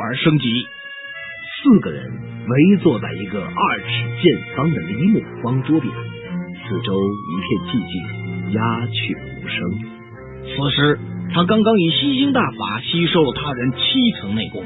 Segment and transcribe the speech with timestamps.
[0.00, 0.66] 玩升级。
[1.62, 2.10] 四个人
[2.48, 3.86] 围坐在一个二尺
[4.22, 9.58] 见方的梨木方桌边，四周一片寂静，鸦雀无声。
[10.48, 10.98] 此时，
[11.34, 14.64] 他刚刚以吸星大法吸收了他人七层内功，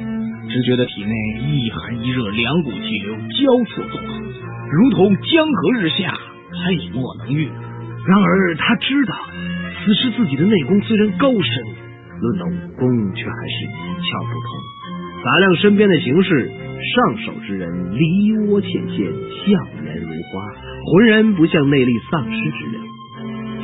[0.48, 4.22] 只觉得体内一寒一热两股气流交错纵横，
[4.70, 6.16] 如同江河日下，
[6.64, 7.50] 黑墨能遇。
[8.06, 9.14] 然而他知道，
[9.84, 11.42] 此时自己的内功虽然高深，
[12.20, 14.73] 论到武功却还是一窍不通。
[15.24, 16.50] 打量身边的形势，
[16.94, 20.44] 上手之人梨涡浅现，笑颜如花，
[20.92, 22.84] 浑然不像内力丧失之人。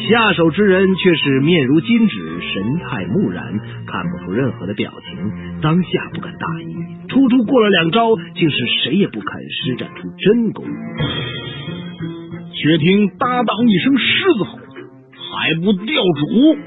[0.09, 3.45] 下手之人却是面如金纸，神态木然，
[3.87, 5.61] 看不出任何的表情。
[5.61, 6.75] 当下不敢大意，
[7.09, 10.65] 突突过了两招，竟是谁也不肯施展出真功。
[12.55, 14.59] 却听搭档一声狮子吼，
[15.31, 16.59] 还不掉主！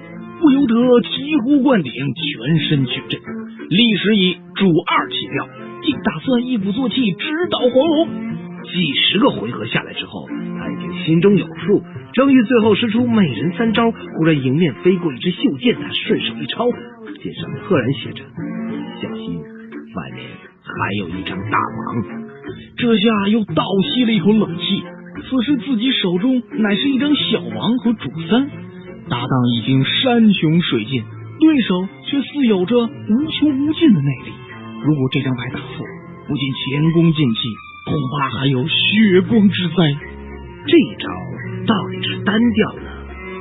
[0.44, 3.16] 不由得醍醐灌顶，全身血震，
[3.70, 5.48] 立时以主二起调，
[5.88, 8.10] 竟打算一鼓作气直捣黄龙。
[8.68, 10.28] 几十个回合下来之后，
[10.60, 11.82] 他已经心中有数。
[12.12, 16.68] 正欲最后施出美人三招，忽然迎面飞过一支袖剑，他顺手一抄，
[17.24, 18.26] 剑上赫然写着
[19.00, 20.26] “小心，外面
[20.60, 22.04] 还有一张大王”。
[22.76, 24.84] 这下又倒吸了一口冷气。
[25.24, 28.50] 此时自己手中乃是一张小王和主三，
[29.14, 31.04] 搭档已经山穷水尽，
[31.40, 34.34] 对手却似有着无穷无尽的内力。
[34.84, 35.86] 如果这张牌打错，
[36.28, 37.42] 不仅前功尽弃，
[37.86, 39.76] 恐怕还有血光之灾。
[40.66, 41.10] 这一招。
[41.68, 42.90] 到底是单调呢，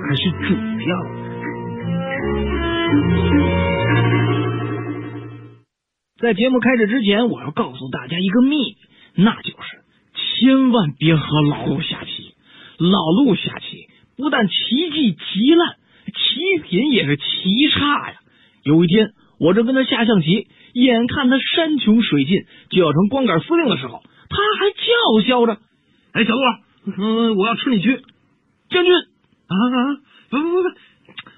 [0.06, 0.95] 还是主调？
[6.20, 8.77] 在节目开始之前，我要告诉大家一个秘密，
[9.14, 9.81] 那就是
[10.12, 12.34] 千万别和老陆下棋。
[12.79, 13.81] 老陆下棋
[14.23, 14.55] 不但棋
[14.91, 17.23] 技极烂，棋品也是奇
[17.75, 18.17] 差呀。
[18.62, 25.58] 有一天，我正跟他下象棋，眼看他山穷水尽就要成光杆司令的时候，他还叫嚣着
[26.14, 26.42] ：“哎，小陆，
[26.96, 27.98] 嗯，我要吃你车。”
[28.70, 30.01] 将军啊啊！
[30.30, 30.69] 不不不不，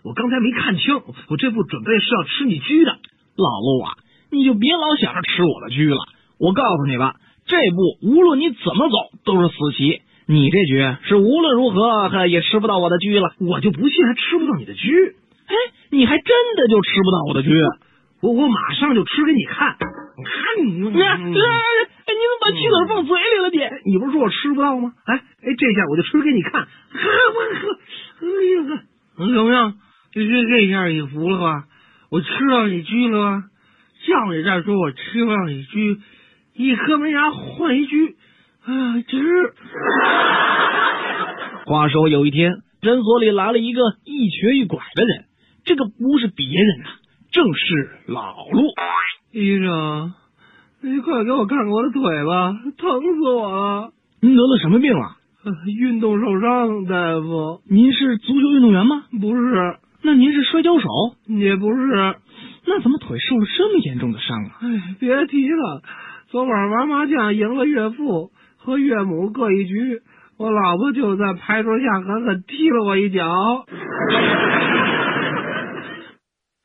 [0.09, 0.95] 我刚才没看清，
[1.29, 2.99] 我这步准备是要吃你车的。
[3.37, 3.97] 老陆啊，
[4.31, 5.99] 你就别老想着吃我的车了。
[6.39, 7.17] 我告诉你吧，
[7.47, 10.03] 这步无论你怎么走都是死棋。
[10.27, 13.35] 你这局是无论如何也吃不到我的车了。
[13.41, 14.81] 我就不信还吃不到你的车。
[15.47, 15.55] 哎，
[15.91, 17.51] 你还真的就吃不到我的车。
[18.21, 19.77] 我我马上就吃给你看。
[19.77, 19.87] 看
[20.65, 21.43] 你，哎，你怎么
[22.41, 23.51] 把棋子放嘴里了？
[23.51, 24.95] 你你不是说我吃不到吗？
[25.05, 26.63] 哎哎，这下我就吃给你看。
[26.63, 26.69] 呵，
[27.35, 27.79] 我呵，
[28.21, 28.25] 哎
[28.55, 28.63] 呀
[29.19, 29.75] 呵，怎么样？
[30.13, 31.65] 这这这下你服了吧？
[32.11, 33.45] 我吃到你车了吧？
[34.07, 36.01] 叫你再说我吃不到你车，
[36.55, 37.97] 一颗门牙换一车
[38.65, 39.01] 啊！
[39.07, 39.19] 值。
[41.67, 42.53] 话说有一天，
[42.83, 45.25] 诊所里来了一个一瘸一拐的人，
[45.65, 46.87] 这个不是别人啊，
[47.31, 48.63] 正是老陆。
[49.33, 50.13] 医生，
[50.83, 53.93] 你快给我看看我的腿吧，疼死我了！
[54.21, 55.17] 您得了什么病啊？
[55.79, 57.61] 运动受伤，大夫。
[57.69, 59.05] 您是足球运动员吗？
[59.21, 59.77] 不是。
[60.03, 60.89] 那您是摔跤手？
[61.27, 62.17] 也不是。
[62.67, 64.57] 那怎么腿受了这么严重的伤啊？
[64.61, 65.83] 哎，别提了。
[66.29, 68.31] 昨晚玩麻将赢了岳父
[68.65, 70.01] 和岳母各一局，
[70.39, 73.23] 我老婆就在牌桌下狠狠踢了我一脚。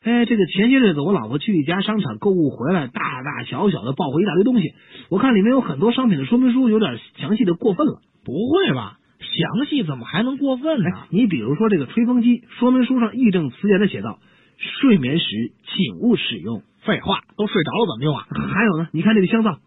[0.06, 4.74] 哎，这个前些日子我老婆去一家商场购物回来，大大小小的抱回一大堆东西。
[5.10, 8.00] 我看里面有很多商品的说明书有点详细的过分了。
[8.24, 8.98] 不会吧？
[9.20, 10.86] 详细怎么还能过分呢？
[11.10, 14.20] 你比如说这个吹风机，说明书上义正词严的写道：
[14.58, 15.26] 睡眠时
[15.68, 16.64] 请勿使用。
[16.86, 18.26] 废话，都睡着了怎么用啊？
[18.54, 19.60] 还有呢，你看这个香皂，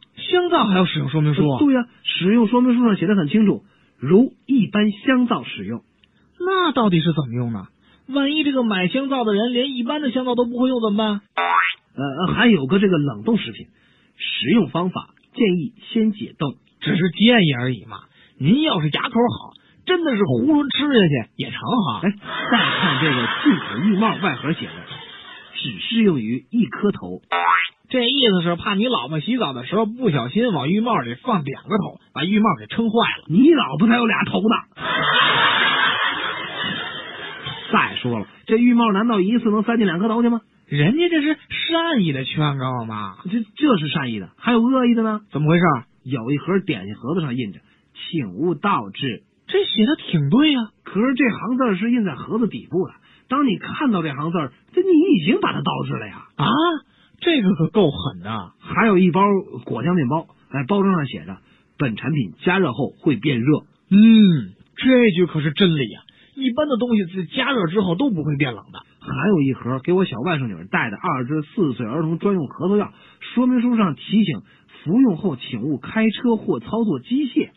[0.53, 1.41] 香皂还要使用说明书？
[1.59, 3.65] 对呀，使用说明书上写的很清楚，
[3.99, 5.81] 如一般香皂使用。
[6.39, 7.69] 那到底是怎么用呢？
[8.09, 11.21] 万一这个买香皂的人连一般的香皂都不会用怎么办？
[11.97, 13.69] 呃，还有个这个冷冻食品，
[14.19, 17.97] 食用方法建议先解冻，只是建议而已嘛。
[18.39, 19.55] 您要是牙口好，
[19.87, 22.01] 真的是囫囵吃下去也成哈。
[22.03, 22.11] 哎，
[22.51, 24.73] 再看这个进口浴帽外盒写的，
[25.55, 27.23] 只适用于一颗头，
[27.93, 33.25] 这意思是怕你老婆洗澡的时候不小心往浴帽里放两个头，把浴帽给撑坏了。
[33.29, 34.57] 你老婆才有俩头呢。
[37.71, 40.41] 再说了，这浴帽难道一次能塞进两颗头去吗？
[40.69, 45.21] 人家这是善意的劝告嘛，这这是善意的，还有恶意的呢？
[45.31, 45.65] 怎么回事？
[46.03, 47.61] 有一盒点心盒子上印着
[47.93, 50.61] “请勿倒置”，这写的挺对呀。
[50.83, 52.95] 可是这行字是印在盒子底部的，
[53.29, 54.39] 当你看到这行字，
[54.73, 56.25] 这你已经把它倒置了呀！
[56.37, 56.47] 啊，
[57.23, 58.53] 这个可够狠的。
[58.59, 59.23] 还有一包
[59.65, 61.39] 果酱面包，哎，包装上写着
[61.79, 63.61] “本产品加热后会变热”。
[63.89, 66.01] 嗯，这句可是真理呀。
[66.35, 72.91] 一般的东西在加热之后都不会变冷的，还有一盒给我小外甥女儿带的二至四岁儿童专用咳嗽药，
[73.35, 74.41] 说明书上提醒
[74.83, 77.51] 服用后请勿开车或操作机械。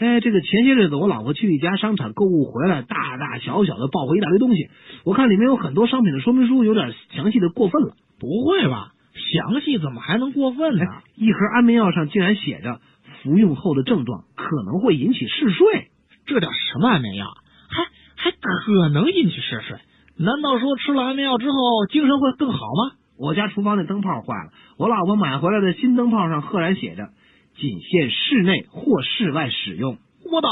[0.00, 4.70] 哎，这个前些日子我老婆去一家商场购物回来，大大小小的抱回一大堆东西。
[5.04, 7.92] 我看里面有很多商品的说明书有点详细的过分了。
[8.18, 8.92] 不会吧？
[9.12, 10.86] 详细怎么还能过分呢？
[11.16, 12.80] 一盒安眠药上竟然写着
[13.22, 15.90] 服用后的症状可能会引起嗜睡，
[16.24, 17.26] 这叫什么安眠药？
[17.68, 17.84] 还
[18.16, 19.76] 还可能引起嗜睡？
[20.16, 21.58] 难道说吃了安眠药之后
[21.90, 22.96] 精神会更好吗？
[23.18, 27.10] 我家厨房那灯泡坏了，我老婆买回来的新灯泡上赫然写着
[27.60, 29.98] 仅限室内或室外使用。
[30.24, 30.48] 我倒，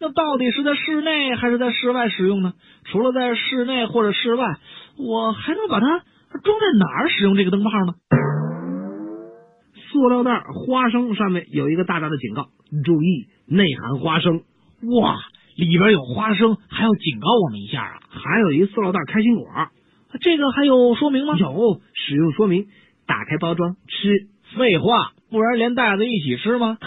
[0.00, 2.54] 那到底是在室内还是在室外使用呢？
[2.86, 4.56] 除了在室内或者室外，
[4.98, 5.86] 我还能把它
[6.42, 7.94] 装在哪儿使用这个灯泡呢？
[9.92, 12.48] 塑料袋花生上面有一个大大的警告，
[12.84, 14.42] 注意内含花生。
[15.00, 15.18] 哇，
[15.56, 18.00] 里边有花生，还要警告我们一下啊！
[18.08, 19.46] 还有一塑料袋开心果，
[20.20, 21.36] 这个还有说明吗？
[21.38, 22.66] 有，使用说明：
[23.06, 24.28] 打开包装吃。
[24.56, 26.76] 废话，不然连袋子一起吃吗？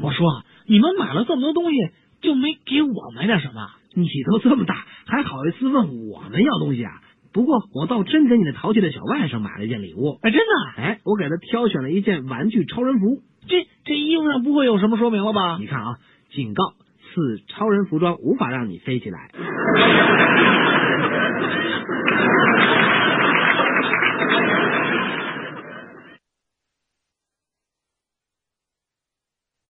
[0.00, 1.76] 我说，你们买了这么多东西，
[2.22, 3.68] 就没给我买点什么？
[3.94, 6.92] 你都这么大，还好意思问我们要东西啊？
[7.32, 10.18] 不过我倒真给你那淘气的小外甥买了一件礼物。
[10.22, 10.82] 哎，真的？
[10.82, 13.18] 哎，我给他挑选了一件玩具超人服。
[13.48, 15.56] 这这衣服上不会有什么说明了吧？
[15.58, 15.96] 你看啊，
[16.30, 16.72] 警告：
[17.14, 19.30] 此超人服装无法让你飞起来。